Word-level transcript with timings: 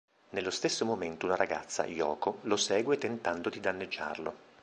Nello 0.31 0.49
stesso 0.49 0.83
momento 0.83 1.27
una 1.27 1.35
ragazza, 1.35 1.85
Yoko, 1.85 2.39
lo 2.45 2.57
segue 2.57 2.97
tentando 2.97 3.49
di 3.49 3.59
danneggiarlo. 3.59 4.35